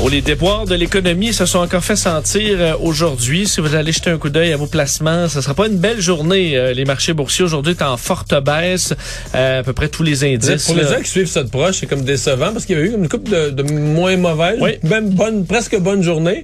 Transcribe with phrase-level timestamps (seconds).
[0.00, 3.46] Oh, les déboires de l'économie se sont encore fait sentir euh, aujourd'hui.
[3.46, 6.00] Si vous allez jeter un coup d'œil à vos placements, ce sera pas une belle
[6.00, 6.56] journée.
[6.56, 8.94] Euh, les marchés boursiers aujourd'hui sont en forte baisse.
[9.36, 10.66] Euh, à peu près tous les indices.
[10.66, 12.88] Pour les gens qui suivent ça de proche, c'est comme décevant parce qu'il y avait
[12.88, 14.72] eu une couple de, de moins mauvaises, Oui.
[14.82, 16.42] même bonne, presque bonne journée.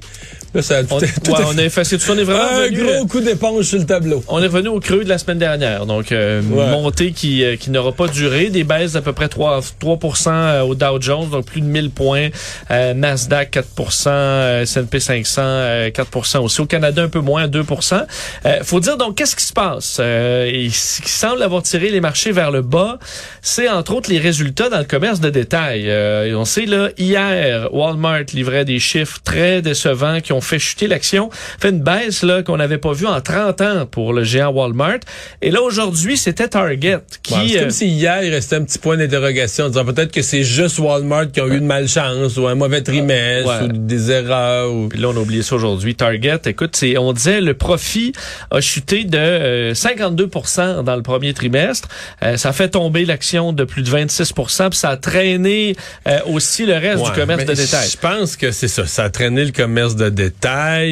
[0.54, 2.12] Là, ça a tout, On, est- tout ouais, est- on a effacé tout ça.
[2.14, 4.24] On est vraiment un revenu, gros coup d'éponge sur le tableau.
[4.28, 5.84] On est revenu au creux de la semaine dernière.
[5.86, 6.70] Donc, euh, Ouais.
[6.70, 8.48] montée qui, euh, qui n'aura pas duré.
[8.48, 11.90] Des baisses d'à peu près 3, 3% euh, au Dow Jones, donc plus de 1000
[11.90, 12.28] points.
[12.70, 16.60] Euh, Nasdaq, 4% euh, S&P 500, euh, 4% aussi.
[16.60, 18.06] Au Canada, un peu moins, 2%
[18.46, 19.98] euh, faut dire, donc, qu'est-ce qui se passe?
[20.00, 22.98] Euh, et ce qui semble avoir tiré les marchés vers le bas,
[23.42, 25.84] c'est entre autres les résultats dans le commerce de détail.
[25.88, 30.86] Euh, on sait, là, hier, Walmart livrait des chiffres très décevants qui ont fait chuter
[30.86, 34.50] l'action, fait une baisse là qu'on n'avait pas vue en 30 ans pour le géant
[34.50, 34.98] Walmart.
[35.42, 37.34] Et là, aujourd'hui, c'était Target qui...
[37.34, 40.12] Ouais, c'est euh, comme si hier, il restait un petit point d'interrogation en disant peut-être
[40.12, 43.64] que c'est juste Walmart qui ont eu de malchance ou un mauvais trimestre Ouais.
[43.64, 44.72] ou des erreurs.
[44.72, 44.88] Ou...
[44.88, 45.94] Puis là, on a oublié ça aujourd'hui.
[45.94, 48.12] Target, écoute, c'est, on disait le profit
[48.50, 51.88] a chuté de euh, 52% dans le premier trimestre.
[52.22, 56.66] Euh, ça fait tomber l'action de plus de 26 puis ça a traîné euh, aussi
[56.66, 57.88] le reste Ouais, du commerce de détail.
[57.90, 58.86] Je pense que c'est ça.
[58.86, 60.27] Ça a traîné le commerce de détail,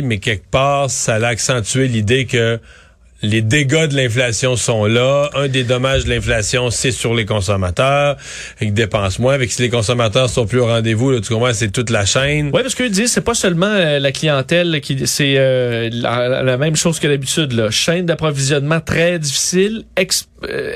[0.04, 2.58] mais quelque part, ça a accentué l'idée que
[3.22, 5.30] les dégâts de l'inflation sont là.
[5.34, 8.16] Un des dommages de l'inflation, c'est sur les consommateurs.
[8.60, 9.34] Ils dépensent moins.
[9.34, 12.50] Avec si les consommateurs sont plus au rendez-vous, tu c'est toute la chaîne.
[12.52, 16.56] Oui, parce qu'ils disent c'est pas seulement euh, la clientèle qui c'est euh, la, la
[16.58, 17.70] même chose que d'habitude là.
[17.70, 19.84] Chaîne d'approvisionnement très difficile,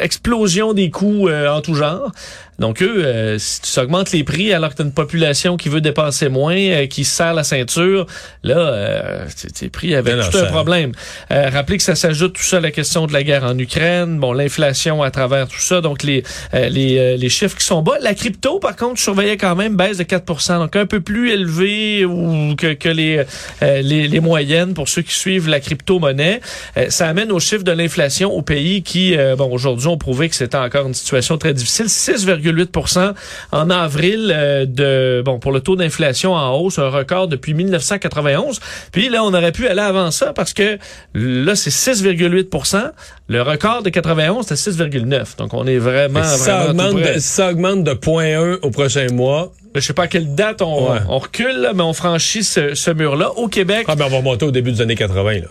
[0.01, 2.13] explosion des coûts euh, en tout genre.
[2.59, 5.71] Donc eux, euh, si tu augmentes les prix alors que tu as une population qui
[5.71, 8.05] veut dépenser moins, euh, qui se serre la ceinture,
[8.43, 9.25] là, euh,
[9.59, 10.93] tes- prix avaient tout un problème.
[11.31, 14.19] Euh, rappelez que ça s'ajoute tout ça à la question de la guerre en Ukraine,
[14.19, 16.23] bon, l'inflation à travers tout ça, donc les
[16.53, 17.95] euh, les, euh, les chiffres qui sont bas.
[18.03, 21.31] La crypto, par contre, je surveillais quand même baisse de 4% donc un peu plus
[21.31, 23.25] élevé ou que, que les,
[23.63, 26.41] euh, les les moyennes pour ceux qui suivent la crypto-monnaie.
[26.77, 30.29] Euh, ça amène au chiffre de l'inflation au pays qui, euh, bon, aujourd'hui, ont prouvé
[30.29, 31.87] que c'était encore une situation très difficile.
[31.87, 33.15] 6,8%
[33.53, 38.61] en avril euh, de bon pour le taux d'inflation en hausse, un record depuis 1991.
[38.93, 40.79] Puis là, on aurait pu aller avant ça parce que
[41.15, 42.91] là, c'est 6,8%
[43.29, 47.15] Le record de 91, c'était 6,9 Donc, on est vraiment, ça, vraiment tout augmente près.
[47.15, 50.93] de, ça augmente de 0.1 au prochain mois, Je sais pas à quelle date on,
[50.93, 50.99] Ouais.
[51.09, 53.31] on recule, là, mais on franchit ce, ce mur-là.
[53.37, 55.33] Au Québec, ah, ben, on va remonter au début des années 80.
[55.35, 55.47] Là.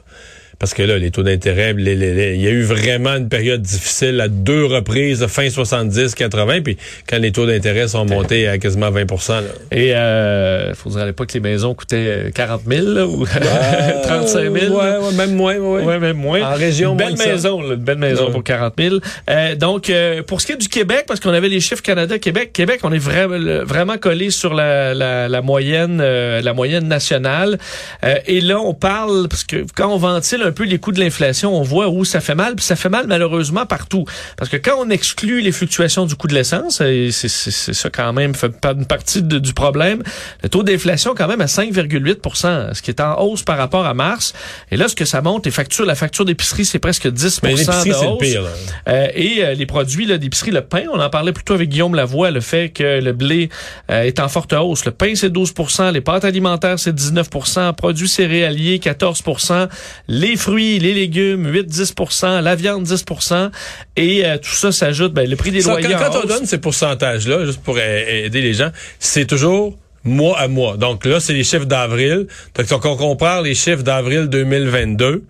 [0.59, 4.27] Parce que là, les taux d'intérêt, il y a eu vraiment une période difficile à
[4.27, 6.77] deux reprises, fin 70, 80, puis
[7.07, 9.41] quand les taux d'intérêt sont montés à quasiment 20 là.
[9.71, 13.25] et euh, faut dire à l'époque, les maisons coûtaient euh, 40 000 là, ou
[14.03, 14.53] 35 000.
[14.75, 15.83] Ouais, ouais, même moins, ouais.
[15.83, 16.41] Ouais, même moins.
[16.41, 18.31] En région, une moins belle maison, là, une belle maison Ouais.
[18.31, 18.95] pour 40 000.
[19.29, 22.51] Euh, donc, euh, pour ce qui est du Québec, parce qu'on avait les chiffres Canada-Québec,
[22.53, 27.57] Québec, on est vraiment vraiment collé sur la, la, la moyenne, euh, la moyenne nationale.
[28.03, 30.99] Euh, et là, on parle parce que quand on ventile un peu les coûts de
[30.99, 34.05] l'inflation, on voit où ça fait mal, puis ça fait mal malheureusement partout.
[34.37, 37.73] Parce que quand on exclut les fluctuations du coût de l'essence, et c'est c'est- c'est
[37.73, 40.03] ça quand même fait pas une partie de- du problème.
[40.43, 43.93] Le taux d'inflation quand même à 5,8% ce qui est en hausse par rapport à
[43.93, 44.33] mars.
[44.71, 47.53] Et là, ce que ça monte, les factures, la facture d'épicerie, c'est presque 10 Mais
[47.53, 48.19] de c'est le hausse.
[48.19, 48.43] pire.
[48.87, 51.95] Euh, et euh, les produits là, d'épicerie, le pain, on en parlait plutôt avec Guillaume
[51.95, 53.49] Lavoie, le fait que le blé
[53.91, 54.85] euh, est en forte hausse.
[54.85, 59.67] Le pain, c'est 12% les pâtes alimentaires, c'est 19% produits céréaliers, 14%
[60.07, 63.51] les fruits, les légumes, 8-10% la viande, 10%
[63.95, 66.45] et euh, tout ça s'ajoute, ben, le prix des Ça, loyers quand, quand on donne
[66.45, 70.77] ces pourcentages-là, juste pour aider les gens, c'est toujours mois à mois.
[70.77, 72.27] Donc là, c'est les chiffres d'avril.
[72.55, 75.23] Donc on compare les chiffres d'avril 2022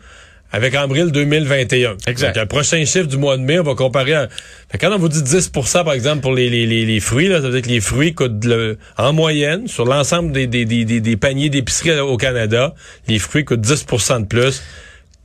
[0.51, 1.95] avec avril 2021.
[2.07, 2.33] Exact.
[2.33, 4.29] Donc, le prochain chiffre du mois de mai, on va comparer à...
[4.71, 7.35] Fait quand on vous dit 10% par exemple, pour les, les, les, les fruits, là,
[7.35, 10.85] ça veut dire que les fruits coûtent le- en moyenne, sur l'ensemble des, des, des,
[10.85, 12.73] des, des paniers d'épicerie au Canada,
[13.07, 14.63] les fruits coûtent 10% de plus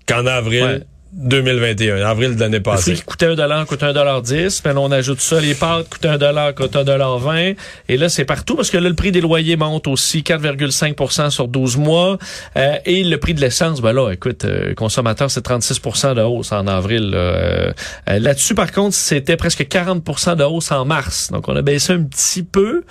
[0.06, 0.83] qu'en avril Ouais.
[1.17, 2.83] 2021, avril de l'année Le passée.
[2.91, 4.61] fruit qui coûtait un dollar coûte un dollar 10.
[4.61, 5.41] Puis là, on ajoute ça.
[5.41, 7.53] Les pâtes coûtent un dollar, coûtent un dollar 20.
[7.89, 11.47] Et là, c'est partout parce que là, le prix des loyers monte aussi 4,5% sur
[11.47, 12.19] 12 mois.
[12.56, 16.51] Euh, et le prix de l'essence, ben là, écoute, euh, consommateur, c'est 36% de hausse
[16.51, 17.12] en avril.
[17.15, 17.71] euh,
[18.09, 21.31] Là-dessus, par contre, c'était presque 40% de hausse en mars.
[21.31, 22.83] Donc, on a baissé un petit peu.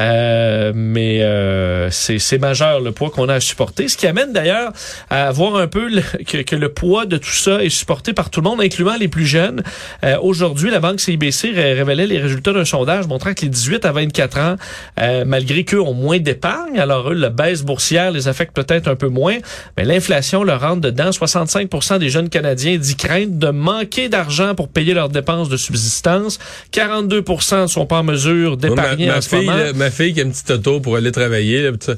[0.00, 3.86] Euh, mais euh, c'est majeur le poids qu'on a à supporter.
[3.88, 4.72] Ce qui amène d'ailleurs
[5.08, 8.28] à voir un peu le- que, que le poids de tout ça est supporté par
[8.30, 9.62] tout le monde, incluant les plus jeunes.
[10.04, 13.84] Euh, Aujourd'hui, la banque CIBC ré- révélait les résultats d'un sondage montrant que les 18
[13.84, 14.56] à 24 ans,
[15.00, 18.96] euh, malgré qu'eux ont moins d'épargne, alors eux, la baisse boursière les affecte peut-être un
[18.96, 19.36] peu moins,
[19.76, 21.10] mais l'inflation leur rentre dedans.
[21.10, 26.38] 65% des jeunes Canadiens disent craindre de manquer d'argent pour payer leurs dépenses de subsistance.
[26.72, 29.83] 42% ne sont pas en mesure d'épargner en ce fille, moment.
[29.84, 31.94] Ma fille qui a une petite auto pour aller travailler, là, pis ça,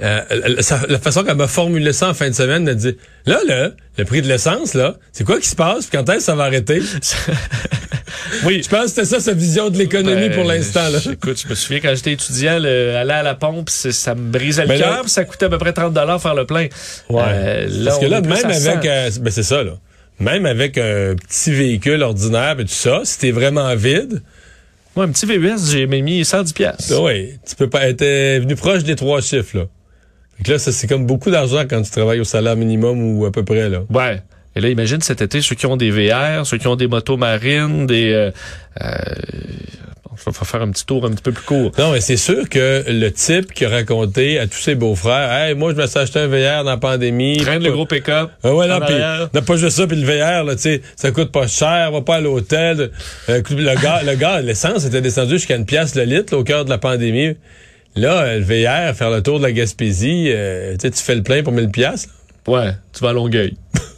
[0.00, 0.20] euh,
[0.88, 2.96] la façon qu'elle m'a formulé ça en fin de semaine, elle dit
[3.26, 5.86] Là, là, le prix de l'essence, là, c'est quoi qui se passe?
[5.86, 6.80] Puis quand est-ce que ça va arrêter?
[8.44, 8.62] oui.
[8.62, 10.86] Je pense que c'était ça sa vision de l'économie Ben, pour l'instant.
[11.10, 14.62] Écoute, je me souviens quand j'étais étudiant, le, aller à la pompe, ça me brisait
[14.62, 16.68] le Ben cœur, ça coûtait à peu près 30 dollars faire le plein.
[17.10, 17.22] Ouais.
[17.26, 18.70] Euh, Parce que là, même à 100.
[18.70, 19.72] avec, euh, ben c'est ça, là.
[20.20, 24.22] Même avec un petit véhicule ordinaire et tout ça, si t'es vraiment vide,
[24.96, 26.90] Moi, un petit VUS, j'ai mis 110 pièces.
[26.90, 28.04] ouais, tu peux pas être
[28.40, 29.64] venu proche des trois chiffres, là.
[30.36, 33.26] Fait que là, ça, c'est comme beaucoup d'argent quand tu travailles au salaire minimum ou
[33.26, 33.82] à peu près, là.
[33.90, 34.22] Ouais.
[34.56, 37.16] Et là, imagine cet été, ceux qui ont des VR, ceux qui ont des motos
[37.16, 38.12] marines, des...
[38.12, 38.30] Euh,
[38.80, 38.96] euh,
[40.24, 41.72] je vais faire un petit tour un petit peu plus court.
[41.78, 45.54] Non, mais c'est sûr que le type qui a raconté à tous ses beaux-frères, hey,
[45.54, 47.36] moi, je me suis acheté un VR dans la pandémie.
[47.38, 48.30] Traîne le gros pick-up.
[48.42, 49.28] Ah ouais, non, arrière.
[49.32, 52.00] n'a pas juste ça, puis le VR, là, tu sais, ça coûte pas cher, va
[52.02, 52.90] pas à l'hôtel.
[53.28, 56.44] Euh, le gars, le gars, l'essence était descendu jusqu'à une pièce le litre, là, au
[56.44, 57.36] cœur de la pandémie.
[57.96, 61.14] Là, euh, le VR, faire le tour de la Gaspésie, euh, tu sais, tu fais
[61.14, 62.08] le plein pour 1000 pièces.
[62.46, 63.56] Ouais, tu vas à Longueuil.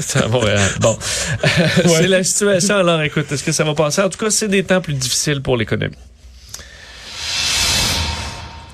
[0.00, 0.60] c'est à Montréal.
[0.80, 0.96] Bon.
[1.86, 2.76] c'est la situation.
[2.76, 4.02] Alors, écoute, est-ce que ça va passer?
[4.02, 5.96] En tout cas, c'est des temps plus difficiles pour l'économie.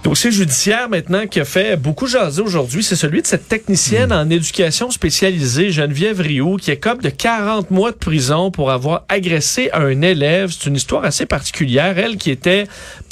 [0.08, 4.30] Dossier judiciaire maintenant qui a fait beaucoup jaser aujourd'hui, c'est celui de cette technicienne en
[4.30, 9.70] éducation spécialisée, Geneviève Rioux, qui est comme de 40 mois de prison pour avoir agressé
[9.74, 10.50] un élève.
[10.50, 11.98] C'est une histoire assez particulière.
[11.98, 12.64] Elle qui était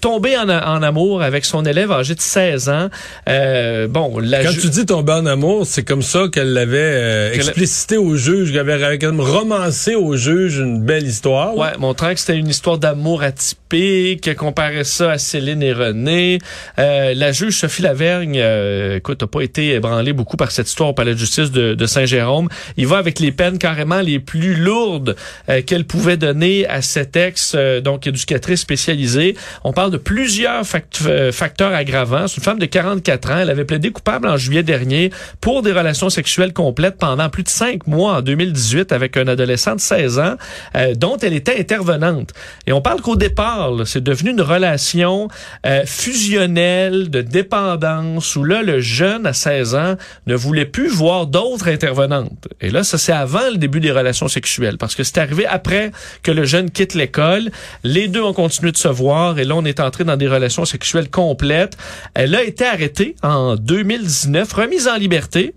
[0.07, 2.91] tombée en, amour avec son élève âgé de 16 ans.
[3.29, 7.33] Euh, bon, la Quand tu dis tomber en amour, c'est comme ça qu'elle l'avait euh,
[7.33, 11.57] explicité au juge, qu'elle avait comme romancé au juge une belle histoire.
[11.57, 16.39] Ouais, montrant que c'était une histoire d'amour atypique, comparait ça à Céline et René.
[16.79, 20.91] Euh, la juge Sophie Lavergne, euh, écoute, n'a pas été ébranlée beaucoup par cette histoire
[20.91, 22.49] au palais de justice de, de Saint-Jérôme.
[22.77, 25.17] Il va avec les peines carrément les plus lourdes
[25.49, 29.37] euh, qu'elle pouvait donner à cette ex, euh, donc éducatrice spécialisée.
[29.65, 32.27] On parle de plusieurs fact- euh, facteurs aggravants.
[32.29, 33.39] C'est une femme de 44 ans.
[33.39, 35.11] Elle avait plaidé coupable en juillet dernier
[35.41, 39.75] pour des relations sexuelles complètes pendant plus de cinq mois en 2018 avec un adolescent
[39.75, 40.37] de 16 ans
[40.77, 42.31] euh, dont elle était intervenante.
[42.67, 45.29] Et on parle qu'au départ, c'est devenu une relation
[45.67, 49.97] euh, fusionnelle de dépendance où là, le jeune à 16 ans
[50.27, 52.49] ne voulait plus voir d'autres intervenantes.
[52.61, 55.93] Et là, ça c'est avant le début des relations sexuelles parce que c'est arrivé après
[56.23, 57.51] que le jeune quitte l'école.
[57.85, 60.65] Les deux ont continué de se voir et là, on est entré dans des relations
[60.65, 61.77] sexuelles complètes.
[62.15, 65.55] Elle a été arrêtée en 2019, remise en liberté.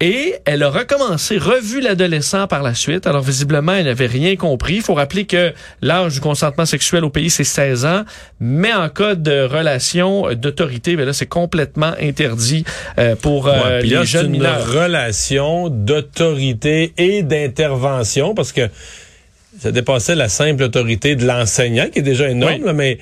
[0.00, 3.08] Et elle a recommencé, revu l'adolescent par la suite.
[3.08, 4.76] Alors visiblement, elle n'avait rien compris.
[4.76, 5.52] Il faut rappeler que
[5.82, 8.04] l'âge du consentement sexuel au pays, c'est 16 ans.
[8.38, 12.62] Mais en cas de relation d'autorité, ben là, c'est complètement interdit
[13.00, 14.64] euh, pour euh, Ouais, les là, jeunes une mineurs.
[14.72, 18.68] relation d'autorité et d'intervention parce que
[19.58, 22.66] ça dépassait la simple autorité de l'enseignant qui est déjà énorme, Oui.
[22.66, 22.98] là, mais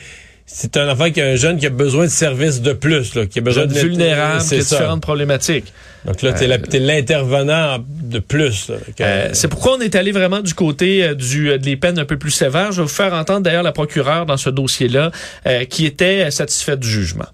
[0.46, 3.26] c'est un enfant qui a un jeune qui a besoin de services de plus, là,
[3.26, 5.72] qui a besoin Jeune de vulnérable, qui C'est a différentes problématiques.
[6.04, 8.70] Donc là, t'es t'es l'intervenant de plus.
[9.00, 12.04] Euh, c'est pourquoi on est allé vraiment du côté euh, du euh, des peines un
[12.04, 12.70] peu plus sévères.
[12.70, 15.10] Je vais vous faire entendre d'ailleurs la procureure dans ce dossier-là
[15.46, 17.26] euh, qui était satisfaite du jugement.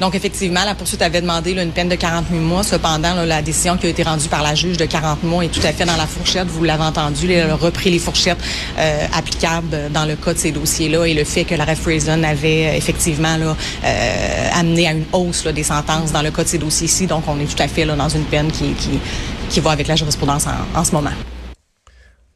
[0.00, 2.62] Donc, effectivement, la poursuite avait demandé là, une peine de 48 mois.
[2.62, 5.48] Cependant, là, la décision qui a été rendue par la juge de 40 mois est
[5.48, 6.48] tout à fait dans la fourchette.
[6.48, 8.38] Vous l'avez entendu, elle a repris les fourchettes
[8.78, 12.66] euh, applicables dans le cas de ces dossiers-là et le fait que la Refereason avait
[12.66, 16.48] euh, effectivement là, euh, amené à une hausse là, des sentences dans le cas de
[16.48, 17.06] ces dossiers-ci.
[17.06, 18.98] Donc, on est tout à fait là, dans une peine qui, qui,
[19.48, 21.10] qui va avec la jurisprudence en, en ce moment.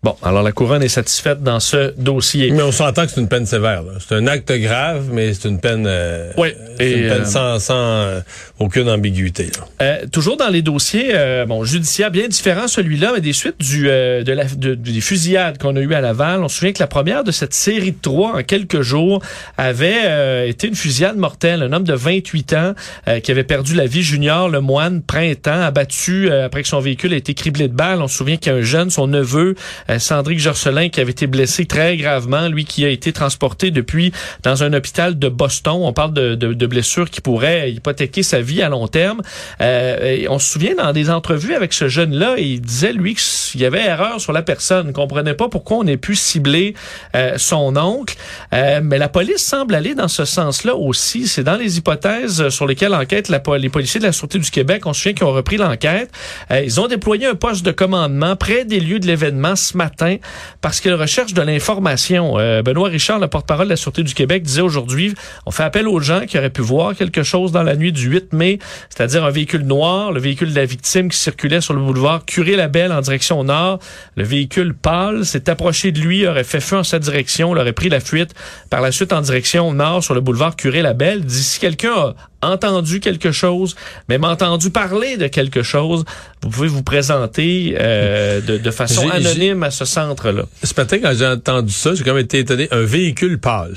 [0.02, 2.50] Bon, alors la couronne est satisfaite dans ce dossier.
[2.52, 3.82] Mais on s'entend que c'est une peine sévère.
[3.98, 7.24] C'est un acte grave, mais c'est une peine, euh, Oui, c'est et, une peine euh,
[7.26, 8.20] sans, sans, euh,
[8.58, 9.50] aucune ambiguïté.
[9.82, 13.90] Euh, toujours dans les dossiers euh, bon judiciaires bien différents celui-là mais des suites du
[13.90, 16.80] euh, de la de- des fusillades qu'on a eu à Laval on se souvient que
[16.80, 19.22] la première de cette série de trois en quelques jours
[19.58, 22.74] avait euh, été une fusillade mortelle un homme de 28 ans
[23.08, 26.80] euh, qui avait perdu la vie junior le moine printemps abattu euh, après que son
[26.80, 29.06] véhicule a été criblé de balles on se souvient qu'il y a un jeune son
[29.06, 29.54] neveu
[29.98, 34.62] Sandrick Jorcelin qui avait été blessé très gravement, lui qui a été transporté depuis dans
[34.62, 35.78] un hôpital de Boston.
[35.82, 39.22] On parle de, de, de blessures qui pourraient hypothéquer sa vie à long terme.
[39.60, 43.64] Euh, on se souvient dans des entrevues avec ce jeune-là, il disait lui qu'il y
[43.64, 46.74] avait erreur sur la personne, ne comprenait pas pourquoi on ait pu cibler
[47.14, 48.16] euh, son oncle.
[48.52, 51.26] Euh, mais la police semble aller dans ce sens-là aussi.
[51.26, 54.86] C'est dans les hypothèses sur lesquelles enquête la, les policiers de la Sûreté du Québec.
[54.86, 56.10] On se souvient qu'ils ont repris l'enquête.
[56.50, 60.16] Euh, ils ont déployé un poste de commandement près des lieux de l'événement matin
[60.60, 62.38] parce qu'ils recherchent de l'information.
[62.38, 65.14] Euh, Benoît Richard, le porte-parole de la Sûreté du Québec, disait aujourd'hui,
[65.46, 68.08] on fait appel aux gens qui auraient pu voir quelque chose dans la nuit du
[68.08, 68.58] 8 mai,
[68.90, 72.92] c'est-à-dire un véhicule noir, le véhicule de la victime qui circulait sur le boulevard Curé-Labelle
[72.92, 73.78] en direction nord.
[74.16, 77.88] Le véhicule pâle s'est approché de lui, aurait fait feu en sa direction, aurait pris
[77.88, 78.34] la fuite
[78.68, 81.24] par la suite en direction nord sur le boulevard Curé-Labelle.
[81.24, 83.76] D'ici quelqu'un a entendu quelque chose,
[84.08, 86.04] même entendu parler de quelque chose,
[86.42, 90.44] vous pouvez vous présenter euh, de, de, façon anonyme à ce centre-là.
[90.62, 92.68] Ce matin, quand j'ai entendu ça, j'ai quand même été étonné.
[92.70, 93.74] Un véhicule pâle.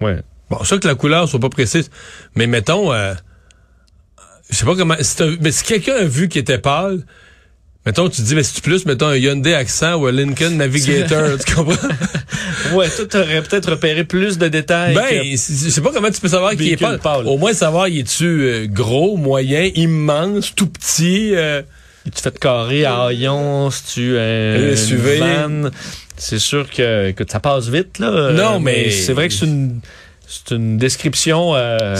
[0.00, 0.20] Ouais.
[0.50, 1.90] Bon, ça que la couleur soit pas précise,
[2.34, 3.14] mais mettons, euh,
[4.48, 7.04] je sais pas comment, si mais si quelqu'un a vu qu'il était pâle,
[7.86, 11.38] Mettons, tu dis, mais si tu plus, mettons, un Hyundai Accent ou un Lincoln Navigator,
[11.46, 11.88] tu comprends?
[12.74, 14.94] ouais, toi, t'aurais peut-être repéré plus de détails.
[14.94, 17.20] Ben, je sais pas comment tu peux savoir qu'il est pas.
[17.20, 21.62] Au moins savoir, il est-tu euh, gros, moyen, immense, tout petit, euh...
[22.04, 25.20] Tu fais de carré à haillons, si tu un SUV.
[26.16, 28.32] C'est sûr que, que ça passe vite, là.
[28.32, 28.84] Non, mais.
[28.86, 29.80] mais c'est vrai que c'est une,
[30.26, 31.96] c'est une description euh,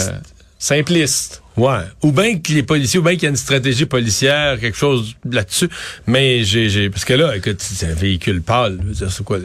[0.59, 1.43] simpliste.
[1.57, 1.81] Ouais.
[2.03, 5.15] Ou bien que les policiers, ou bien qu'il y a une stratégie policière, quelque chose
[5.31, 5.69] là-dessus.
[6.07, 8.79] Mais j'ai, parce que là, écoute, c'est un véhicule pâle.
[8.95, 9.39] C'est quoi?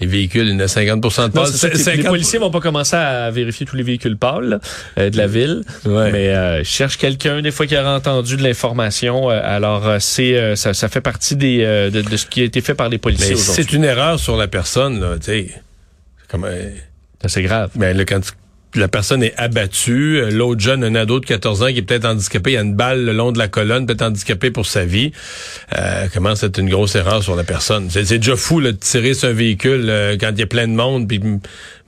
[0.00, 1.96] Les véhicules, il y a 50% de pâle.
[1.96, 4.60] Les policiers vont pas commencer à vérifier tous les véhicules pâles
[4.98, 6.10] euh, de la ville, ouais.
[6.10, 9.30] mais euh, cherche quelqu'un des fois qui aura entendu de l'information.
[9.30, 12.44] Euh, alors euh, c'est euh, ça, ça, fait partie des de, de, ce qui a
[12.44, 13.64] été fait par les policiers aujourd'hui.
[13.64, 15.48] C'est une erreur sur la personne, là, tu sais.
[16.26, 16.48] Comme
[17.26, 17.70] c'est grave.
[17.76, 18.32] Mais là, quand tu
[18.74, 20.18] la personne est abattue.
[20.18, 22.62] Euh, l'autre jeune, un ado de 14 ans qui est peut-être handicapé, il y a
[22.62, 25.12] une balle le long de la colonne, peut-être handicapé pour sa vie.
[25.76, 27.88] Euh, comment c'est une grosse erreur sur la personne?
[27.90, 30.68] C'est déjà fou là, de tirer sur un véhicule euh, quand il y a plein
[30.68, 31.20] de monde, puis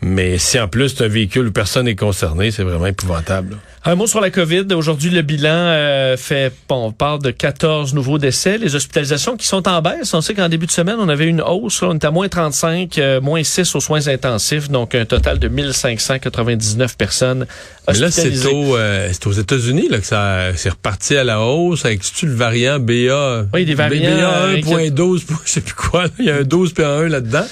[0.06, 3.56] mais si en plus c'est un véhicule où personne n'est concerné, c'est vraiment épouvantable.
[3.88, 4.64] Un mot sur la COVID.
[4.74, 8.58] Aujourd'hui, le bilan euh, fait, bon, on parle de 14 nouveaux décès.
[8.58, 10.12] Les hospitalisations qui sont en baisse.
[10.12, 11.82] On sait qu'en début de semaine, on avait une hausse.
[11.82, 14.68] Là, on était à moins 35, euh, moins 6 aux soins intensifs.
[14.70, 17.46] Donc, un total de 1599 personnes
[17.86, 18.22] hospitalisées.
[18.28, 21.84] Mais là, c'est, euh, c'est aux États-Unis là, que ça c'est reparti à la hausse.
[21.84, 23.46] Avec tu le variant BA?
[23.54, 24.16] Oui, des variants.
[24.64, 26.06] BA 1.12, je sais plus quoi.
[26.18, 27.46] Il y a un 12 puis un 1 là-dedans.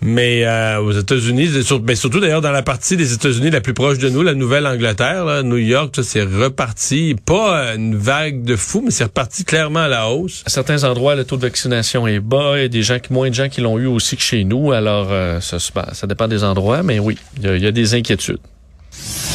[0.00, 1.50] Mais euh, aux États-Unis,
[1.84, 5.42] mais surtout d'ailleurs dans la partie des États-Unis la plus proche de nous, la Nouvelle-Angleterre,
[5.42, 7.16] New York, c'est reparti.
[7.24, 10.42] Pas une vague de fou, mais c'est reparti clairement à la hausse.
[10.46, 12.52] À certains endroits, le taux de vaccination est bas.
[12.56, 14.72] Il y a des gens, moins de gens qui l'ont eu aussi que chez nous.
[14.72, 18.38] Alors, euh, ça, ça dépend des endroits, mais oui, il y, y a des inquiétudes.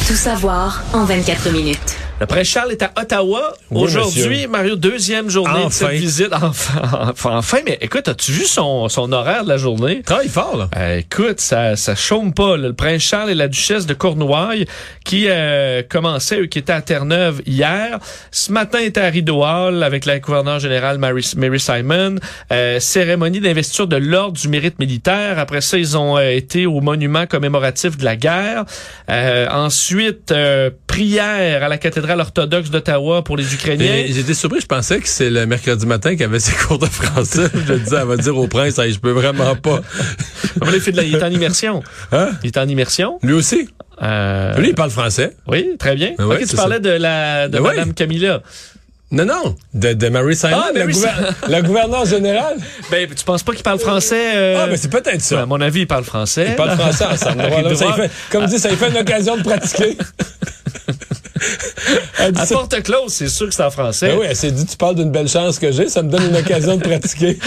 [0.06, 1.93] Tout savoir en 24 minutes.
[2.20, 4.46] Le prince Charles est à Ottawa Oui, aujourd'hui.
[4.46, 6.30] Mario, deuxième journée de cette visite.
[6.32, 10.02] Enfin, enfin, mais écoute, as-tu vu son, son horaire de la journée?
[10.02, 10.68] Travaille fort, là.
[10.76, 12.56] Euh, écoute, ça, ça chôme pas.
[12.56, 12.68] là.
[12.68, 14.66] Le prince Charles et la duchesse de Cornouailles
[15.04, 17.98] qui euh, commençaient, eux, qui étaient à Terre-Neuve hier.
[18.30, 22.16] Ce matin, étaient à Rideau Hall avec la gouverneure générale Mary, Mary Simon.
[22.52, 25.38] Euh, cérémonie d'investiture de l'ordre du mérite militaire.
[25.40, 28.64] Après ça, ils ont euh, été au monument commémoratif de la guerre.
[29.10, 30.32] Euh, ensuite,
[30.86, 34.04] prière à la cathédrale orthodoxe d'Ottawa pour les Ukrainiens.
[34.08, 37.48] J'étais surpris, je pensais que c'est le mercredi matin qu'il avait ses cours de français.
[37.66, 39.80] je disais, elle va dire au prince, Hey, je peux vraiment pas.
[40.74, 41.82] Il fait de la- il est en immersion.
[42.12, 42.30] Hein?
[42.42, 43.18] Il est en immersion.
[43.22, 43.68] Lui aussi?
[44.02, 45.36] Euh, Lui, il parle français.
[45.46, 46.12] Oui, très bien.
[46.18, 46.80] Ben ouais, ok, tu parlais ça.
[46.80, 47.92] de la de Ben ouais.
[47.94, 48.40] Camilla.
[49.12, 51.10] Non, non, de, de Mary Simon, Ah, la, Mary gouver-
[51.48, 52.56] la gouverneure générale.
[52.90, 55.42] Ben, tu penses pas qu'il parle français euh, Ah, mais c'est peut-être ben, ça.
[55.42, 56.46] À mon avis, il parle français.
[56.50, 57.42] Ils parlent français ensemble.
[58.32, 59.96] Comme dit, ça lui fait une occasion de pratiquer.
[62.18, 64.08] À porte close, c'est sûr que c'est en français.
[64.08, 66.28] Ben oui, elle s'est dit, tu parles d'une belle chance que j'ai, ça me donne
[66.28, 67.38] une occasion de pratiquer.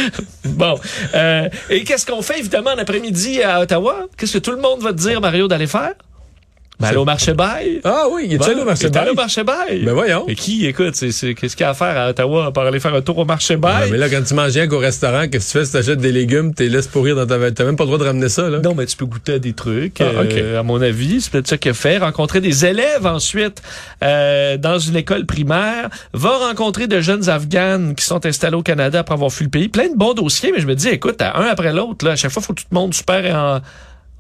[0.44, 0.80] Bon.
[1.16, 4.08] Euh, et qu'est-ce qu'on fait, évidemment, en après-midi à Ottawa?
[4.18, 5.94] Qu'est-ce que tout le monde va te dire, Mario, d'aller faire?
[6.80, 7.82] Ben, aller au marché bail.
[7.84, 9.14] Ah oui, il est allé au marché il est allé bail?
[9.14, 9.82] au marché bail.
[9.84, 10.28] Ben voyons.
[10.28, 12.94] Et qui, écoute, c'est, qu'est-ce qu'il y a à faire à Ottawa par aller faire
[12.94, 13.92] un tour au marché Ah, bail?
[13.92, 16.12] mais là, quand tu manges rien qu'au restaurant, qu'est-ce que tu fais si t'achètes des
[16.12, 18.60] légumes, t'es laisses pourrir dans ta T'as même pas le droit de ramener ça, là.
[18.60, 21.22] Non, mais tu peux goûter à des trucs, Ah, euh, à mon avis.
[21.22, 21.98] C'est peut-être ça qu'il a fait.
[21.98, 23.62] Rencontrer des élèves ensuite
[24.04, 25.90] euh, dans une école primaire.
[26.14, 29.68] Va rencontrer de jeunes Afghanes qui sont installés au Canada après avoir fui le pays.
[29.68, 32.16] Plein de bons dossiers, mais je me dis, écoute, à un après l'autre, là, à
[32.16, 33.62] chaque fois, faut que tu te montres super en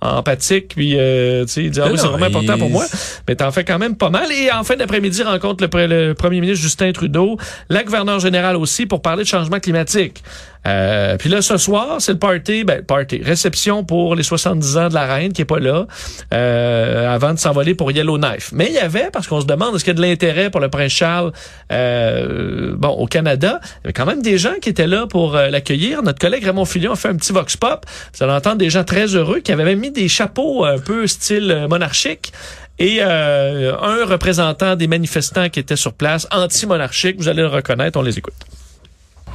[0.02, 2.86] empathique puis euh, tu sais dire ah Mais oui, c'est vraiment important il- pour moi
[3.28, 4.32] mais t'en fais quand même pas mal.
[4.32, 7.38] Et en fin d'après-midi rencontre le, le premier ministre Justin Trudeau
[7.70, 10.24] la gouverneure générale aussi pour parler de changement climatique
[10.68, 14.90] Euh, puis là, ce soir, c'est le party, ben, party, réception pour les 70 ans
[14.90, 15.88] de la reine qui est pas là,
[16.34, 18.52] euh, avant de s'envoler pour Yellowknife.
[18.52, 20.60] Mais il y avait, parce qu'on se demande, est-ce qu'il y a de l'intérêt pour
[20.60, 21.32] le prince Charles,
[21.72, 25.36] euh, bon, au Canada, il y avait quand même des gens qui étaient là pour
[25.36, 26.04] euh, l'accueillir.
[26.04, 27.86] Notre collègue Raymond Fillon a fait un petit vox pop.
[28.14, 31.08] Vous allez entendre des gens très heureux qui avaient même mis des chapeaux un peu
[31.08, 32.34] style euh, monarchique
[32.80, 37.18] et euh, un représentant des manifestants qui étaient sur place, anti-monarchique.
[37.18, 38.36] Vous allez le reconnaître, on les écoute.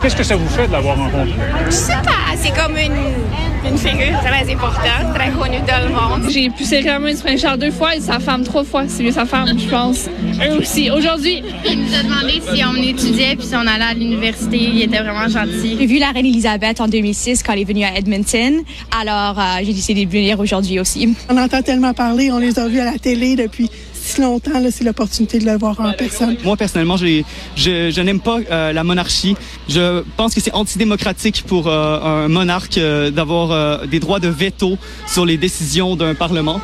[0.02, 1.32] Qu'est-ce que ça vous fait de l'avoir rencontré?
[1.66, 6.28] Je sais pas, c'est comme une, une figure très importante, très connue dans le monde.
[6.28, 8.82] J'ai pu serrer la main du prince Charles deux fois et sa femme trois fois.
[8.88, 10.08] C'est mieux sa femme, je pense.
[10.44, 10.90] Eux aussi.
[10.90, 14.58] Aujourd'hui, Il nous a demandé si on étudiait puis si on allait à l'université.
[14.58, 15.76] Il était vraiment gentil.
[15.78, 18.60] J'ai vu la reine Elisabeth en 2006 quand elle est venue à Edmonton.
[19.00, 21.14] Alors, euh, j'ai décidé de venir aujourd'hui aussi.
[21.28, 23.70] On entend tellement parler, on les a vus à la télé depuis
[24.12, 26.36] si longtemps, c'est l'opportunité de le voir en personne.
[26.44, 27.22] Moi, personnellement, je,
[27.56, 29.36] je, je n'aime pas euh, la monarchie.
[29.68, 34.28] Je pense que c'est antidémocratique pour euh, un monarque euh, d'avoir euh, des droits de
[34.28, 34.76] veto
[35.06, 36.60] sur les décisions d'un parlement.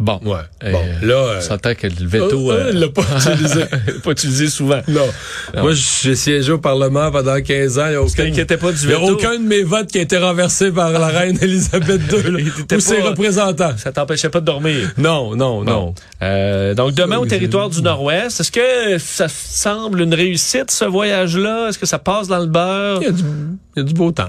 [0.00, 0.38] Bon, Ouais.
[0.64, 3.60] Euh, Bon, là, euh, on s'entend que le veto, euh, euh, euh, l'a pas utilisé.
[4.02, 4.80] pas utilisé souvent.
[4.88, 5.06] Non.
[5.54, 5.62] Non.
[5.62, 7.84] Moi, j'ai siégé au Parlement pendant 15 ans.
[7.86, 9.10] Il n'y a aucun, T'inquiétais pas du veto.
[9.10, 12.76] aucun de mes votes qui a été renversé par la reine Elisabeth II là, était
[12.76, 13.76] ou ses représentants.
[13.76, 14.90] Ça t'empêchait pas de dormir.
[14.96, 15.94] Non, non, non.
[16.22, 21.68] Euh, donc demain au territoire du Nord-Ouest, est-ce que ça semble une réussite ce voyage-là?
[21.68, 22.98] Est-ce que ça passe dans le beurre?
[23.02, 23.22] Il y a du,
[23.76, 24.28] il y a du beau temps.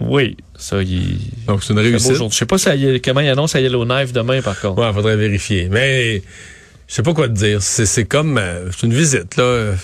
[0.00, 1.18] Oui, ça il.
[1.46, 2.16] Donc, c'est une réussite.
[2.30, 2.72] Je sais pas ça
[3.04, 4.80] comment il annonce à Yellowknife demain par contre.
[4.82, 5.68] Ouais, faudrait vérifier.
[5.70, 6.22] Mais
[6.88, 7.60] je sais pas quoi te dire.
[7.62, 9.44] C'est, c'est comme euh, c'est une visite là.
[9.44, 9.74] Euh,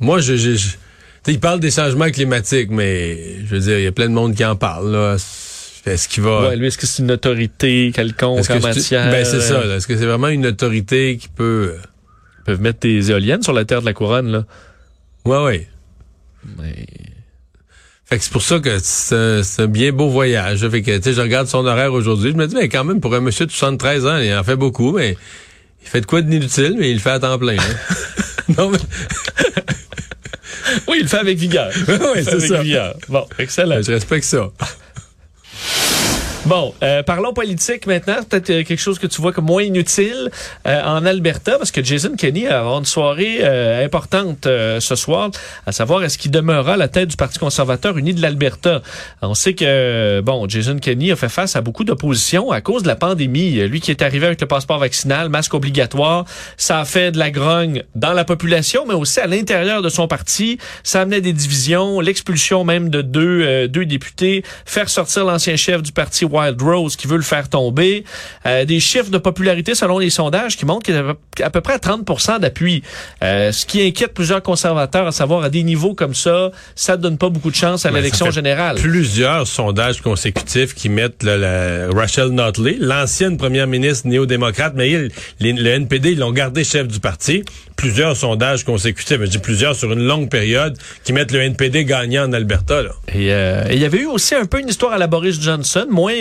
[0.00, 3.78] Moi, je, je, je- tu sais, il parle des changements climatiques, mais je veux dire,
[3.78, 4.90] il y a plein de monde qui en parle.
[4.92, 5.16] Là.
[5.86, 9.40] Est-ce qu'il va Ouais, lui, est-ce que c'est une autorité quelconque en matière Ben c'est
[9.40, 9.54] ça.
[9.60, 9.76] euh, là.
[9.76, 11.74] Est-ce que c'est vraiment une autorité qui peut
[12.40, 14.44] Ils peuvent mettre des éoliennes sur la terre de la couronne là.
[15.24, 15.68] Ouais, ouais.
[16.58, 16.86] Mais
[18.20, 20.66] c'est pour ça que c'est c'est un bien beau voyage.
[20.68, 22.32] Fait que, tu sais, je regarde son horaire aujourd'hui.
[22.32, 24.56] Je me dis, mais quand même, pour un monsieur de 73 ans, il en fait
[24.56, 25.16] beaucoup, mais
[25.82, 27.56] il fait de quoi d'inutile, mais il le fait à temps plein.
[27.58, 27.94] hein.
[28.58, 28.78] non, mais,
[30.88, 31.70] oui, il le fait avec vigueur.
[31.88, 32.62] oui, c'est avec ça.
[32.62, 32.94] vigueur.
[33.08, 33.80] Bon, excellent.
[33.82, 34.50] Je respecte ça.
[36.46, 38.16] Bon, euh, parlons politique maintenant.
[38.28, 40.28] Peut-être euh, quelque chose que tu vois comme moins inutile
[40.66, 45.30] euh, en Alberta, parce que Jason Kenney avoir une soirée euh, importante euh, ce soir,
[45.66, 48.82] à savoir est-ce qu'il demeurera à la tête du Parti conservateur uni de l'Alberta.
[49.22, 52.82] On sait que, euh, bon, Jason Kenney a fait face à beaucoup d'opposition à cause
[52.82, 53.52] de la pandémie.
[53.68, 56.24] Lui qui est arrivé avec le passeport vaccinal, masque obligatoire,
[56.56, 60.08] ça a fait de la grogne dans la population, mais aussi à l'intérieur de son
[60.08, 60.58] parti.
[60.82, 65.92] Ça amenait des divisions, l'expulsion même de deux, deux députés, faire sortir l'ancien chef du
[65.92, 68.04] parti Wild Rose qui veut le faire tomber.
[68.46, 71.14] Euh, des chiffres de popularité selon les sondages qui montrent qu'il a
[71.44, 72.82] à peu près 30 d'appui.
[73.22, 77.18] Euh, ce qui inquiète plusieurs conservateurs, à savoir à des niveaux comme ça, ça donne
[77.18, 78.76] pas beaucoup de chance à l'élection générale.
[78.76, 85.52] Plusieurs sondages consécutifs qui mettent la Rachel Notley, l'ancienne première ministre néo-démocrate, mais il- les-
[85.52, 87.44] le NPD, ils l'ont gardé chef du parti.
[87.82, 92.28] Plusieurs sondages consécutifs, je dis plusieurs sur une longue période, qui mettent le NPD gagnant
[92.28, 92.80] en Alberta.
[92.80, 92.90] Là.
[93.12, 95.40] Et euh, et il y avait eu aussi un peu une histoire à la Boris
[95.40, 96.12] Johnson, moins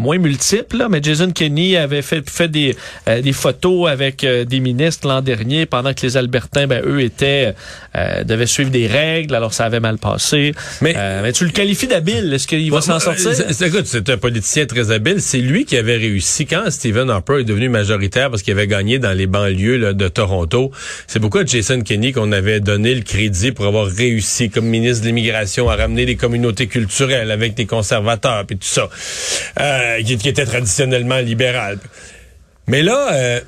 [0.00, 2.74] moins multiple, là, mais Jason Kenney avait fait, fait des,
[3.08, 7.00] euh, des photos avec euh, des ministres l'an dernier pendant que les Albertains, ben, eux,
[7.02, 7.54] étaient
[7.96, 10.54] euh, devaient suivre des règles, alors ça avait mal passé.
[10.80, 13.30] Mais- Euh, mais tu le qualifies d'habile, est-ce qu'il va s'en sortir?
[13.66, 15.20] Écoute, c'est un politicien très habile.
[15.20, 18.98] C'est lui qui avait réussi quand Stephen Harper est devenu majoritaire parce qu'il avait gagné
[18.98, 20.70] dans les banlieues là, de Toronto.
[21.06, 25.02] C'est beaucoup à Jason Kenney qu'on avait donné le crédit pour avoir réussi comme ministre
[25.02, 28.88] de l'immigration à ramener les communautés culturelles avec des conservateurs puis tout ça,
[29.60, 31.78] euh, qui, qui était traditionnellement libéral.
[32.66, 33.40] Mais là, euh,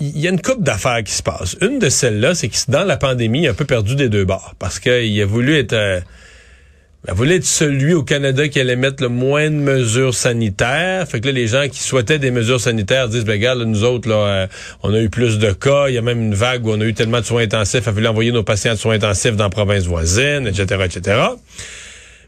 [0.00, 1.56] il y a une coupe d'affaires qui se passe.
[1.60, 4.24] Une de celles-là, c'est que dans la pandémie, il a un peu perdu des deux
[4.24, 6.00] bords parce qu'il a voulu être euh,
[7.08, 11.06] voulait être celui au Canada qui allait mettre le moins de mesures sanitaires.
[11.08, 13.82] Fait que là, les gens qui souhaitaient des mesures sanitaires disent, ben regarde, là, nous
[13.82, 14.46] autres, là, euh,
[14.82, 15.88] on a eu plus de cas.
[15.88, 17.88] Il y a même une vague où on a eu tellement de soins intensifs.
[17.88, 21.20] A fallu envoyer nos patients de soins intensifs dans la province voisine, etc., etc.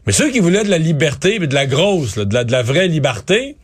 [0.05, 2.51] Mais ceux qui voulaient de la liberté, mais de la grosse, là, de, la, de
[2.51, 3.55] la vraie liberté,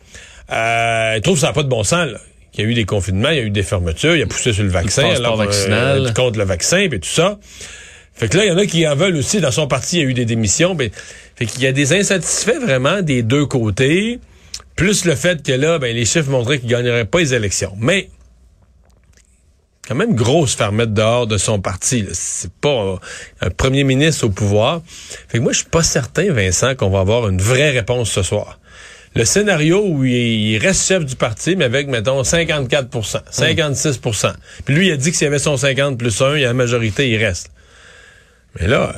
[0.51, 2.09] euh, ils trouvent que ça n'a pas de bon sens.
[2.11, 2.19] Là.
[2.53, 4.51] Il y a eu des confinements, il y a eu des fermetures, il a poussé
[4.51, 6.03] sur le vaccin, passeport alors, euh, vaccinal.
[6.03, 7.39] puis contre le vaccin, puis tout ça.
[8.13, 9.39] Fait que là, il y en a qui en veulent aussi.
[9.39, 10.75] Dans son parti, il y a eu des démissions.
[10.75, 10.89] Ben,
[11.35, 14.19] fait qu'il y a des insatisfaits vraiment des deux côtés.
[14.75, 17.73] Plus le fait que là, ben, les chiffres montraient qu'il gagnerait pas les élections.
[17.79, 18.09] Mais,
[19.87, 22.05] quand même gros se faire mettre dehors de son parti.
[22.13, 22.95] C'est pas euh,
[23.41, 24.81] un premier ministre au pouvoir.
[25.27, 28.23] Fait que moi, je suis pas certain, Vincent, qu'on va avoir une vraie réponse ce
[28.23, 28.59] soir.
[29.15, 34.87] Le scénario où il, reste chef du parti, mais avec, mettons, 54% 56% Puis lui,
[34.87, 36.53] il a dit que s'il y avait son 50 plus 1, il y a la
[36.53, 37.51] majorité, il reste.
[38.59, 38.93] Mais là,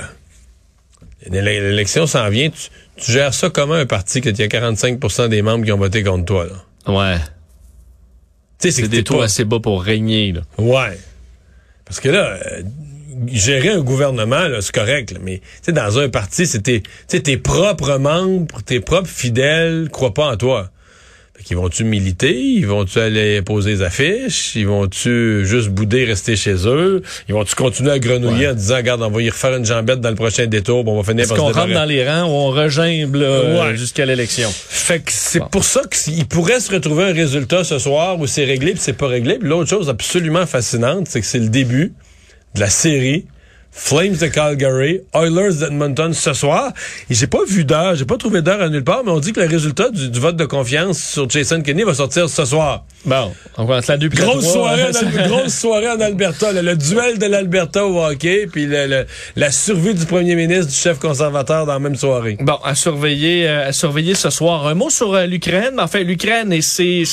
[1.30, 5.42] L'élection s'en vient, tu, tu gères ça comment un parti que tu as 45% des
[5.42, 6.94] membres qui ont voté contre toi, là?
[6.94, 7.18] Ouais.
[8.72, 10.32] Sais, C'est des taux pas- assez bas pour régner.
[10.32, 10.42] Là.
[10.58, 10.98] Ouais.
[11.86, 12.64] Parce que là, euh,
[13.28, 16.48] gérer un gouvernement, là, c'est correct, là, mais tu sais, dans un parti,
[17.08, 20.72] sais, tes propres membres, tes propres fidèles croient pas en toi.
[21.44, 22.34] Qu'ils vont-tu militer?
[22.40, 24.56] Ils vont-tu aller poser des affiches?
[24.56, 27.02] Ils vont-tu juste bouder, rester chez eux?
[27.28, 30.10] Ils vont-tu continuer à grenouiller en disant, regarde, on va y refaire une jambette dans
[30.10, 33.16] le prochain détour, puis on va finir par qu'on rentre dans les rangs on regimbe
[33.16, 33.76] Ouais.
[33.76, 34.50] jusqu'à l'élection?
[34.54, 38.46] Fait que c'est pour ça qu'il pourrait se retrouver un résultat ce soir où c'est
[38.46, 39.38] réglé puis c'est pas réglé.
[39.40, 41.94] Puis l'autre chose absolument fascinante, c'est que c'est le début
[42.56, 43.26] de la série
[43.76, 46.72] Flames de Calgary, Oilers d'Edmonton ce soir.
[47.10, 49.34] Et j'ai pas vu d'heure, j'ai pas trouvé d'heure à nulle part, mais on dit
[49.34, 52.86] que le résultat du, du vote de confiance sur Jason Kenney va sortir ce soir.
[53.06, 56.54] Bon, on commence la 2 puis la Grosse soirée, en Al- grosse soirée en Alberta,
[56.54, 59.06] le duel de l'Alberta au hockey, puis le- le-
[59.36, 62.38] la survie du premier ministre, du chef conservateur dans la même soirée.
[62.40, 64.68] Bon, à surveiller, euh, à surveiller ce soir.
[64.68, 65.80] Un mot sur euh, l'Ukraine.
[65.80, 67.04] Enfin, l'Ukraine et ses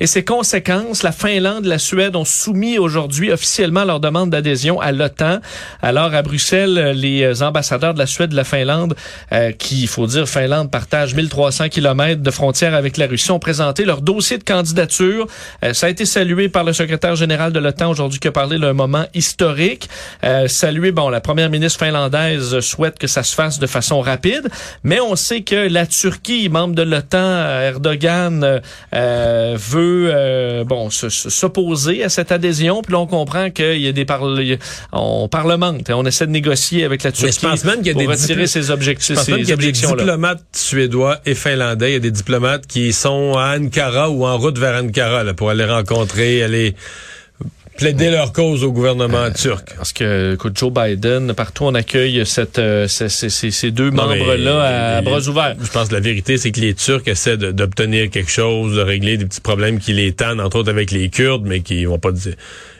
[0.00, 1.02] et ses conséquences.
[1.04, 5.38] La Finlande, la Suède ont soumis aujourd'hui officiellement leur demande d'adhésion à l'OTAN.
[5.82, 8.94] Alors à Bruxelles, euh, les ambassadeurs de la Suède, de la Finlande,
[9.32, 13.38] euh, qui, il faut dire, Finlande partage 1300 kilomètres de frontière avec la Russie, ont
[13.38, 15.26] présenté leur dossier de candidature.
[15.64, 18.58] Euh, ça a été salué par le secrétaire général de l'OTAN aujourd'hui qui a parlé
[18.58, 19.88] d'un moment historique.
[20.24, 24.48] Euh, salué, bon, la première ministre finlandaise souhaite que ça se fasse de façon rapide,
[24.82, 28.60] mais on sait que la Turquie, membre de l'OTAN, euh, Erdogan, euh,
[28.94, 32.82] euh, veut, euh, bon, se- se- s'opposer à cette adhésion.
[32.82, 34.42] Puis là, on comprend qu'il y a des parle,
[34.92, 37.90] on parlemente, et on essaie de négocier avec la Mais Turquie je pense même y
[37.90, 40.42] a pour des retirer dipl- ces objectifs, Je pense même qu'il y a des diplomates
[40.52, 41.90] suédois et finlandais.
[41.90, 45.34] Il y a des diplomates qui sont à Ankara ou en route vers Ankara là,
[45.34, 46.74] pour aller rencontrer, aller
[47.76, 49.74] plaider leur cause au gouvernement turc.
[49.76, 53.90] Parce que, écoute, Joe Biden, partout on accueille cette, euh, ces, ces- ces- ces deux
[53.90, 55.56] mais membres-là à les- bras ouverts.
[55.60, 59.16] Je pense que la vérité, c'est que les Turcs essaient d'obtenir quelque chose, de régler
[59.16, 62.12] des petits problèmes qui les tannent, entre autres avec les Kurdes, mais qui vont pas
[62.12, 62.34] dire.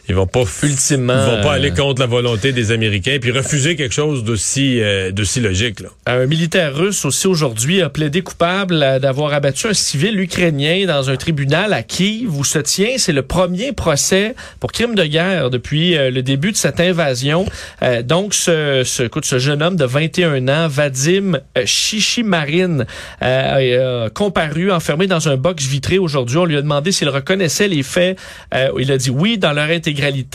[0.08, 3.30] Ils vont pas ultimement ils vont pas euh, aller contre la volonté des Américains puis
[3.30, 5.88] refuser quelque chose d'aussi euh, d'aussi logique là.
[6.06, 11.10] Un militaire russe aussi aujourd'hui a plaidé coupable euh, d'avoir abattu un civil ukrainien dans
[11.10, 15.50] un tribunal à Kiev où se tient, c'est le premier procès pour crime de guerre
[15.50, 17.46] depuis euh, le début de cette invasion.
[17.82, 22.84] Euh, donc, ce, ce, écoute, ce jeune homme de 21 ans, Vadim Chichimarin,
[23.22, 26.38] euh, a comparu, enfermé dans un box vitré aujourd'hui.
[26.38, 28.18] On lui a demandé s'il reconnaissait les faits.
[28.54, 29.70] Euh, il a dit oui dans leur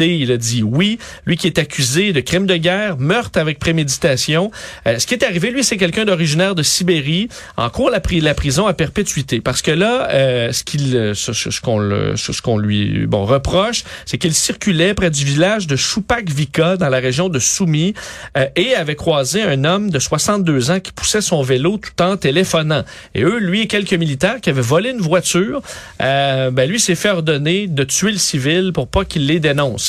[0.07, 0.97] Il a dit oui.
[1.25, 4.51] Lui qui est accusé de crime de guerre, meurtre avec préméditation.
[4.87, 8.33] Euh, ce qui est arrivé, lui, c'est quelqu'un d'originaire de Sibérie, en cours la, la
[8.33, 9.41] prison à perpétuité.
[9.41, 11.79] Parce que là, euh, ce qu'il, euh, ce, qu'on
[12.15, 16.99] ce- qu'on lui, bon, reproche, c'est qu'il circulait près du village de Chupakvika, dans la
[16.99, 17.93] région de Soumy,
[18.37, 22.17] euh, et avait croisé un homme de 62 ans qui poussait son vélo tout en
[22.17, 22.83] téléphonant.
[23.15, 25.61] Et eux, lui et quelques militaires qui avaient volé une voiture,
[26.01, 29.39] euh, ben lui s'est fait ordonner de tuer le civil pour pas qu'il les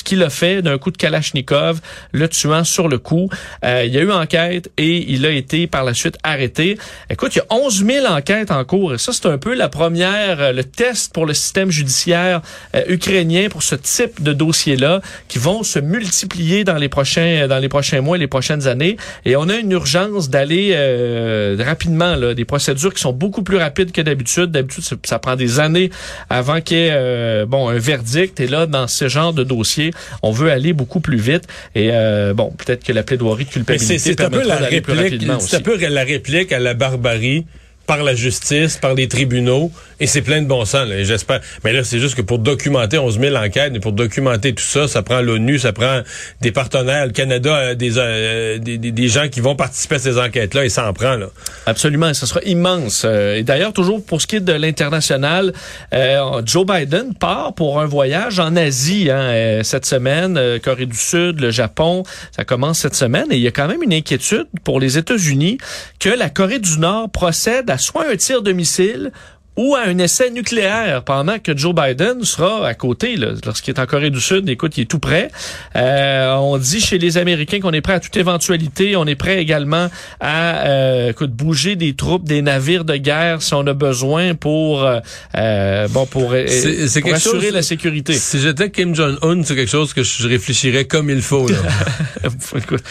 [0.02, 0.62] qu'il a fait?
[0.62, 1.80] D'un coup de Kalachnikov,
[2.12, 3.28] le tuant sur le coup.
[3.64, 6.78] Euh, il y a eu enquête et il a été par la suite arrêté.
[7.08, 9.68] Écoute, il y a 11 000 enquêtes en cours et ça, c'est un peu la
[9.68, 12.42] première, euh, le test pour le système judiciaire
[12.74, 17.58] euh, ukrainien pour ce type de dossier-là qui vont se multiplier dans les prochains, dans
[17.58, 18.96] les prochains mois et les prochaines années.
[19.24, 23.56] Et on a une urgence d'aller euh, rapidement, là, des procédures qui sont beaucoup plus
[23.56, 24.46] rapides que d'habitude.
[24.46, 25.90] D'habitude, ça, prend des années
[26.28, 28.40] avant qu'il y ait euh, bon, un verdict.
[28.40, 31.44] Et là, dans ce genre de dossier, on veut aller beaucoup plus vite.
[31.74, 35.22] Et euh, bon, peut-être que la plaidoirie de culpabilité c'est c'est un peu la réplique,
[35.40, 37.44] c'est un peu la réplique à la barbarie
[37.86, 41.40] par la justice, par les tribunaux, et c'est plein de bon sens, j'espère.
[41.64, 44.88] Mais là, c'est juste que pour documenter 11 000 enquêtes, et pour documenter tout ça,
[44.88, 46.00] ça prend l'ONU, ça prend
[46.40, 50.64] des partenaires, le Canada, euh, des, euh, des, gens qui vont participer à ces enquêtes-là,
[50.64, 51.26] et ça en prend, là.
[51.66, 53.02] Absolument, ce sera immense.
[53.04, 55.52] Euh, et d'ailleurs, toujours pour ce qui est de l'international,
[55.92, 61.40] euh, Joe Biden part pour un voyage en Asie hein, cette semaine, Corée du Sud,
[61.40, 63.26] le Japon, ça commence cette semaine.
[63.30, 65.58] Et il y a quand même une inquiétude pour les États-Unis
[65.98, 69.10] que la Corée du Nord procède à soit un tir de missile
[69.56, 73.16] ou à un essai nucléaire pendant que Joe Biden sera à côté.
[73.16, 73.32] là.
[73.44, 75.28] Lorsqu'il est en Corée du Sud, écoute, il est tout prêt.
[75.76, 78.96] Euh, on dit chez les Américains qu'on est prêt à toute éventualité.
[78.96, 79.88] On est prêt également
[80.20, 84.84] à euh, écoute, bouger des troupes, des navires de guerre si on a besoin pour
[84.86, 88.14] euh, bon pour, C'est- quelque assurer chose- la sécurité.
[88.14, 91.56] Si j'étais Kim Jong-un, c'est quelque chose que je réfléchirais comme il faut, là.
[92.56, 92.84] Écoute,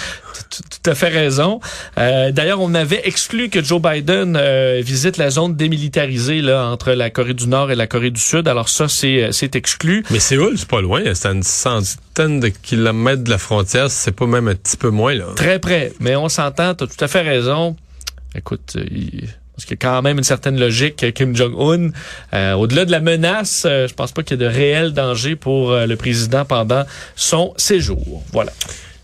[0.50, 1.60] tout, à fait raison.
[1.98, 6.92] Euh, D'ailleurs, on avait exclu que Joe Biden euh, visite la zone démilitarisée là entre
[6.92, 8.48] la Corée du Nord et la Corée du Sud.
[8.48, 10.04] Alors ça, c'est euh, c'est exclu.
[10.12, 11.02] Mais Séoul, c'est pas loin.
[11.14, 13.90] C'est à une centaine de kilomètres de la frontière.
[13.90, 15.26] C'est pas même un petit peu moins, là.
[15.36, 15.94] Très près.
[16.00, 17.76] Mais on s'entend, tu as tout à fait raison.
[18.36, 19.30] Écoute, euh, il...
[19.56, 21.90] Parce qu'il y a quand même une certaine logique, euh, Kim Jong-un.
[22.34, 25.36] Euh, Au-delà de la menace, euh, je pense pas qu'il y ait de réel danger
[25.36, 26.86] pour euh, le président pendant
[27.18, 28.24] son séjour.
[28.32, 28.54] Voilà.